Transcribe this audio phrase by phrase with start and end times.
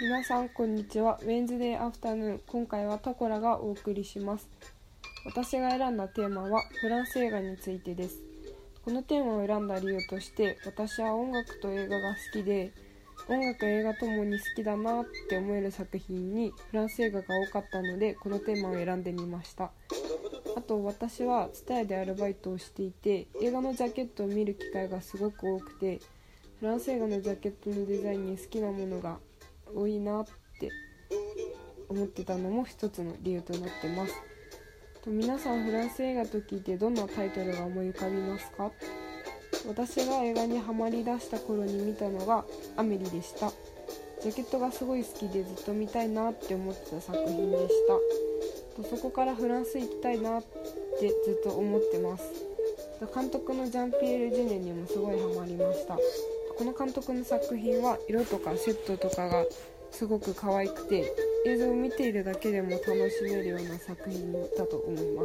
[0.00, 1.18] 皆さんこんにちは。
[1.22, 4.48] ウェンズデーアフタヌーン今回はタコラがお送りします。
[5.26, 8.16] 私が選んだテーマはフランス映画についてです。
[8.82, 12.72] このテーマを選んだ理由として私は音楽と映画が好きで
[13.28, 19.70] 音楽映画ともに好きだなって思える作品にフランス映画が多かったのでこのテーマを選んでみました。
[20.56, 26.00] あと私は TSUTAYA でアルバイトをしていて映画のジャケットを見る機会がすごく多くて
[26.58, 29.18] フランス映画のジャケットのデザインに好きなものが
[29.74, 30.24] 多いなっ
[30.58, 30.70] て
[31.88, 34.14] 思ってたのも一つの理由となってます。
[35.02, 38.70] と皆さんフランス映画と聞いてどんなタイトルが思い浮かびますか？
[39.66, 42.44] 私が映画にハマりだした頃に見たのが
[42.76, 43.52] 「アメリ」でした。
[44.22, 47.74] ジャケットがすごい好きでずっと見たいなって思ってた作品でし
[48.76, 48.82] た。
[48.82, 50.42] とそこからフランス行きたいなっ
[51.00, 52.24] てずっと思ってます。
[53.14, 55.98] 監督のジャンピエール・ジュネにもすごいハマりました。
[56.60, 59.46] この監督の作品は色とかセットとかが
[59.90, 61.10] すごく可愛くて
[61.46, 65.22] 映像を見ているだけでも楽しめるような作品だと思いま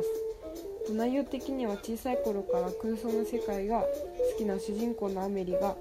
[0.88, 0.94] す。
[0.94, 3.88] 内容的には小さい頃から空想の世界が好
[4.38, 5.75] きな主人公のアメリが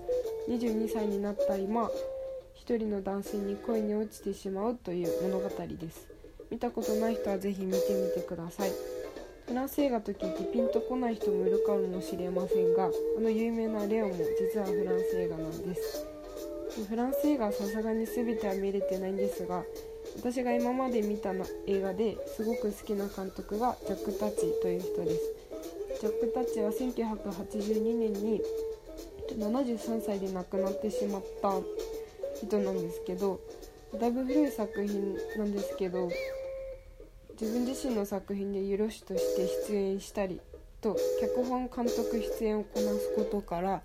[0.48, 1.88] 22歳になった今
[2.55, 6.08] 一人の男性に恋に落ちてしまうという物語です。
[6.50, 8.72] 見たことない人はぜひ見てみてください。
[9.47, 16.06] フランス映画と聞いてピンとこない人もいるかもしれませんがあの有名なレオンも実はフランス映画なんです。
[16.89, 19.62] フランス映画はさすがに全ては見れてないんですが
[20.17, 25.34] 私が今まで見たの映画ですごく好きな監督がジャック・タッチという人です。
[26.00, 28.41] ジャック・タッチは1982年に
[29.39, 31.53] 73歳で亡くなってしまった
[32.41, 33.41] 人なんですけど
[33.98, 36.09] だいぶ古い作品なんですけど
[37.40, 40.40] 自分自身の作品でユロシとして出演したり
[40.80, 43.82] と脚本監督出演をこなすことから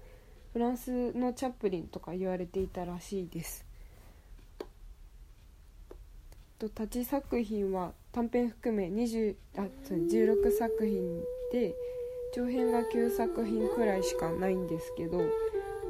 [0.53, 3.65] フランスのチャップリンとか言われていたらしいです。
[6.59, 11.73] と立ち作品は短編含め20あ16作品で
[12.35, 15.21] 長編が9作品くらいしかないんですけど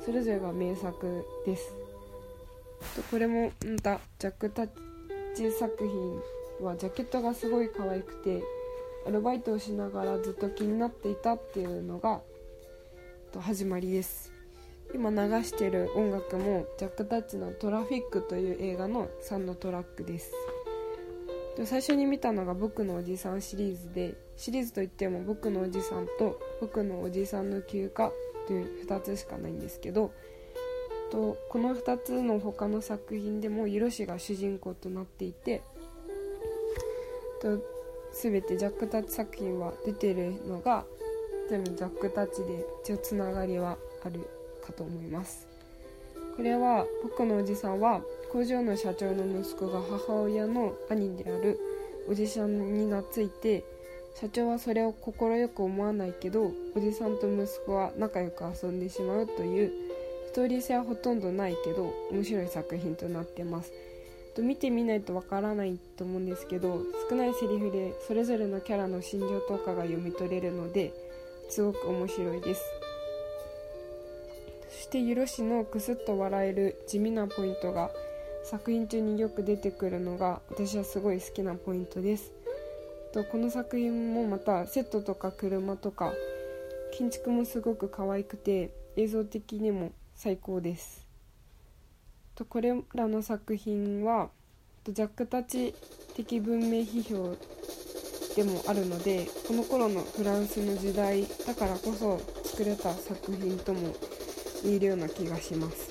[0.06, 1.74] それぞれが名作です。
[2.96, 4.70] とこれもまたジャック・タッ
[5.36, 8.44] チ作品はジャケットがすごい可愛くて
[9.08, 12.22] アルバイトをしながらずっと気になっていたっていうのが
[13.40, 14.34] 始まりです。
[14.94, 20.34] 今流してる音楽もジャック・タッチの「トラフィック」という映画の3のトラックです。
[21.66, 28.12] 最初に見たのが「僕のおじさん」シリーズでシリーズといっても「僕のおじさん」と「僕のおじさんの休暇」
[28.48, 30.12] という2つしかないんですけど
[31.12, 35.62] とこの2つの他の作品でもユロシが主人公となっていて
[37.42, 37.60] と
[38.14, 40.86] 全てジャック・タッチ作品は出てるのが
[41.50, 44.28] 全部ジャック・タッチで一応つながりはある
[44.66, 45.48] かと思います。
[46.36, 48.02] これは僕のおじさんは
[48.32, 51.60] 工場の社長の息子が母親の兄である
[52.10, 53.66] おじさんに懐いて
[54.16, 59.72] 社長はそれを快く思わないけどおじさんと息子は仲良く遊んでしまうという
[60.28, 63.74] ストーリー性はほとんどないけど面白い作品となってます。
[64.40, 70.94] と見てみないとわからないと思うんですけど少ないセリフでそれぞれのキャラの心情とかが読み取れるので
[71.50, 72.62] すごく面白いです。
[74.70, 77.92] そしてユロシのクスッと笑える地味なポイントが
[78.46, 82.32] 作品中によく出てくるのが私はすごい好きなポイントです。
[83.12, 86.14] とこの作品もまたセットとか車とか
[86.94, 91.09] 建築もすごく可愛くて映像的にも最高です。
[92.40, 94.30] とこれらの作品は
[94.86, 95.76] ジャックたち
[96.16, 97.36] 的文明批評
[98.34, 103.94] でもあるのでこの頃のフランスの時代だからこそ作れた作品とも
[104.64, 105.90] 言えるような気がします。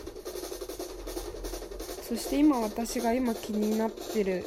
[2.09, 4.43] そして今私が今気になってる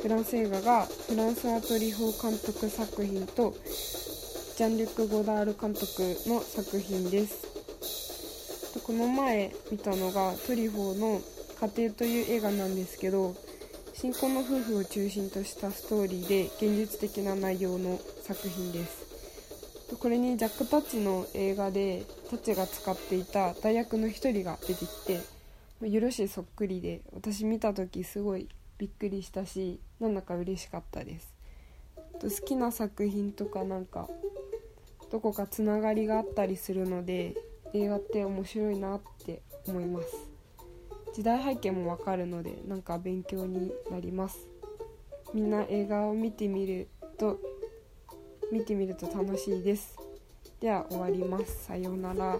[0.00, 3.52] フランス映画がフランス・アトリホー監督作品と
[4.56, 7.53] ジャン・リュック・ゴダール監督の作品です。
[8.84, 11.20] この前見たのがトリフォーの
[11.74, 13.34] 「家庭」という映画なんですけど
[13.94, 19.04] 新婚の夫婦を中心としたストーリーで現実的な内容の作品です。
[19.98, 31.32] これにジャック・タッチの映画でタッチが使っていた大役の一人が出てきて許しいそっくりで私見た時すごいびっくりしたしなんだか嬉しかったです。
[32.20, 34.10] 好きな作品とかなんか
[35.10, 37.34] どこかつながりがあったりするので
[37.74, 40.06] 映画って面白いなって思います。
[41.12, 44.48] 時代背景もわかるのでなんか勉強になります。
[45.34, 46.88] みんな映画を見てみる
[47.18, 47.40] と
[48.52, 49.96] 見てみると楽しいです。
[50.60, 51.64] では終わります。
[51.64, 52.38] さようなら。